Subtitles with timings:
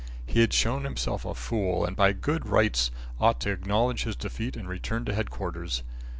[0.25, 4.57] He had shown himself a fool and by good rights ought to acknowledge his defeat
[4.57, 5.83] and return to Headquarters.